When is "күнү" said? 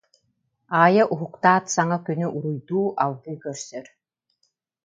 2.07-2.27